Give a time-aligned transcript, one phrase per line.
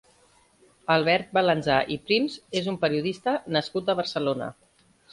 [0.93, 4.53] Albert Balanzà i Prims és un periodista nascut a Barcelona.